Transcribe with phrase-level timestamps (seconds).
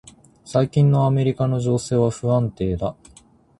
[0.45, 2.95] 最近のアメリカの情勢は不安定だ。